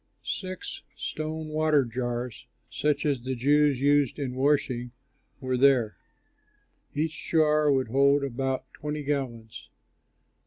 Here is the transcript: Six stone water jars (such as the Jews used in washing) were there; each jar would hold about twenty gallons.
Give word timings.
Six 0.23 0.81
stone 0.95 1.49
water 1.49 1.85
jars 1.85 2.47
(such 2.71 3.05
as 3.05 3.21
the 3.21 3.35
Jews 3.35 3.79
used 3.79 4.17
in 4.17 4.33
washing) 4.33 4.93
were 5.39 5.57
there; 5.57 5.95
each 6.95 7.29
jar 7.29 7.71
would 7.71 7.89
hold 7.89 8.23
about 8.23 8.63
twenty 8.73 9.03
gallons. 9.03 9.69